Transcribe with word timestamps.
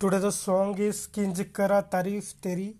Today 0.00 0.18
the 0.18 0.32
song 0.32 0.78
is 0.78 1.08
Kinj 1.08 1.52
Kara 1.52 1.86
Tarif 1.92 2.34
Teri, 2.40 2.74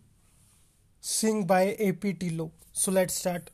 sing 1.01 1.45
by 1.45 1.77
AP 1.79 2.19
Tilo. 2.19 2.51
So 2.73 2.91
let's 2.91 3.15
start. 3.15 3.51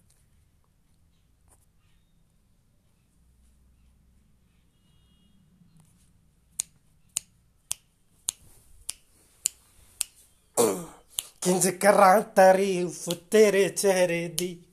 ਕਿੰਜ 11.43 11.69
ਕਰਾਂ 11.69 12.21
ਤਾਰੀਫ 12.37 13.09
ਤੇਰੇ 13.31 13.69
ਚਿਹਰੇ 13.69 14.29
ਦੀ 14.29 14.65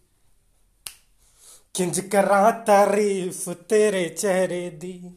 ਕਿੰਜ 1.73 1.99
ਕਰਾਂ 1.99 2.51
ਤਾਰੀਫ 2.65 3.49
ਤੇਰੇ 3.49 4.07
ਚਿਹਰੇ 4.09 4.69
ਦੀ 4.69 5.11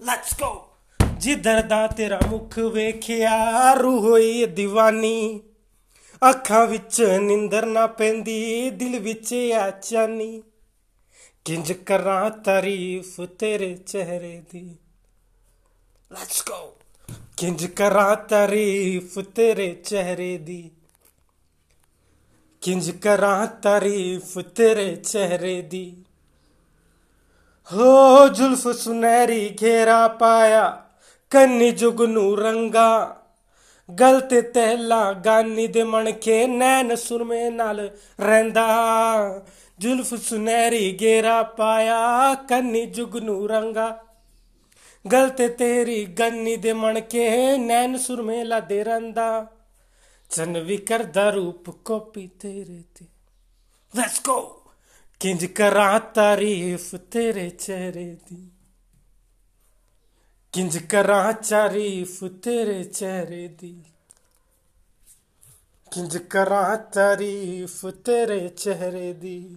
ਲੈਟਸ 0.00 0.34
ਗੋ 0.34 0.73
ਜਿੱਧਰ 1.18 1.62
ਦਾ 1.62 1.86
ਤੇਰਾ 1.86 2.20
ਮੁਖ 2.28 2.58
ਵੇਖਿਆ, 2.58 3.74
ਰੂਹ 3.74 4.00
ਹੋਈ 4.00 4.44
دیਵਾਨੀ 4.44 5.40
ਅੱਖਾਂ 6.30 6.66
ਵਿੱਚ 6.66 7.02
ਨਿੰਦਰ 7.02 7.66
ਨਾ 7.66 7.86
ਪੈਂਦੀ, 7.86 8.70
ਦਿਲ 8.70 8.98
ਵਿੱਚ 8.98 9.34
ਆ 9.52 9.70
ਚਾਨੀ। 9.70 10.42
ਕਿੰਜ 11.44 11.72
ਕਰਾਂ 11.72 12.30
ਤਾਰੀਫ 12.30 13.20
ਤੇਰੇ 13.20 13.74
ਚਿਹਰੇ 13.74 14.42
ਦੀ। 14.50 14.76
ਲੈਟਸ 16.12 16.42
ਗੋ 16.48 16.76
ਕਿੰਜ 17.36 17.66
ਕਰਾਂ 17.66 18.16
ਤਾਰੀਫ 18.16 19.18
ਤੇਰੇ 19.18 19.72
ਚਿਹਰੇ 19.72 20.38
ਦੀ। 20.38 20.70
ਕਿੰਜ 22.60 22.90
ਕਰਾਂ 22.90 23.46
ਤਾਰੀਫ 23.46 24.38
ਤੇਰੇ 24.38 24.96
ਚਿਹਰੇ 24.96 25.62
ਦੀ। 25.62 26.04
ਹੋ, 27.72 28.28
ਜ਼ੁਲਫ 28.28 28.68
ਸੁਨਹਿਰੀ 28.68 29.56
ਘੇਰਾ 29.62 30.08
ਪਾਇਆ। 30.08 30.80
ਕੰਨੀ 31.34 31.70
ਜੁਗਨੂ 31.70 32.36
ਰੰਗਾ, 32.36 33.22
ਗਲ 34.00 34.20
ਤੇ 34.20 34.42
ਤਹਿਲਾ 34.42 35.12
ਗਾਨੀ 35.12 35.66
ਦੇ 35.66 35.84
ਮਣਕੇ 35.84 36.46
ਨੈਣ 36.46 36.94
ਸੁਰਮੇ 36.94 37.50
ਨਾਲ 37.50 37.90
ਰਹਿੰਦਾ। 38.20 38.66
ਜ਼ੁਲਫ 39.78 40.14
ਸੁਨਹਿਰੀ 40.14 40.98
ਘੇਰਾ 41.00 41.42
ਪਾਇਆ, 41.42 42.34
ਕੰਨੀ 42.34 42.86
ਜੁਗਨੂ 42.86 43.48
ਰੰਗਾ, 43.48 44.04
ਗਲ 45.12 45.28
ਤੇ 45.28 45.48
ਤੇਰੀ 45.48 46.04
ਗੰਨੀ 46.04 46.56
ਦੇ 46.56 46.72
ਮਣਕੇ 46.72 47.58
ਨੈਣ 47.58 47.96
ਸੁਰਮੇ 47.96 48.44
ਲਾਦੇ 48.44 48.84
ਰਹਿੰਦਾ। 48.84 49.46
ਚੰਨ 50.30 50.60
ਵੀ 50.60 50.76
ਕਰਦਾ 50.76 51.30
ਰੂਪ 51.30 51.70
ਕਾਪੀ 51.84 52.26
ਤੇਰੇ 52.26 52.82
ਤੇ। 52.94 53.06
ਲੈਟਸ 53.96 54.20
ਗੋ 54.24 54.62
ਕਿੰਜ 55.20 55.44
ਕਰਾਂ 55.44 56.00
ਤਾਰੀਫ 56.00 56.94
ਤੇਰੇ 56.94 57.50
ਚਿਹਰੇ 57.50 58.16
ਦੀ। 58.28 58.50
ਕਿੰਜ 60.54 60.78
ਕਰਾਂ 60.78 61.32
ਤਾਰੀਫ 61.32 62.24
ਤੇਰੇ 62.24 62.84
ਚਿਹਰੇ 62.84 63.48
ਦੀ? 63.48 63.82
ਕਿੰਜ 65.90 66.16
ਕਰਾਂ 66.16 66.76
ਤਾਰੀਫ 66.76 67.86
ਤੇਰੇ 67.86 68.48
ਚਿਹਰੇ 68.48 69.12
ਦੀ? 69.12 69.50